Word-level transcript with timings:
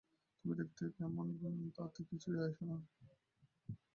তুমি 0.37 0.53
দেখতে 0.59 0.83
কেমন 0.95 1.27
তাতে 1.77 2.01
কিছুই 2.09 2.35
যায় 2.35 2.49
আসে 2.49 2.63
না। 2.69 2.77